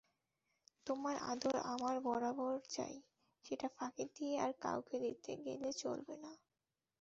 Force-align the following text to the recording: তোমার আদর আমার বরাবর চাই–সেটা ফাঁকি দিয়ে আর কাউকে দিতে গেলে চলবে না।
তোমার 0.87 1.15
আদর 1.31 1.55
আমার 1.73 1.95
বরাবর 2.05 2.53
চাই–সেটা 2.69 3.67
ফাঁকি 3.77 4.05
দিয়ে 4.15 4.35
আর 4.39 4.51
কাউকে 4.61 4.95
দিতে 5.05 5.31
গেলে 5.45 5.69
চলবে 5.81 6.15
না। 6.23 6.31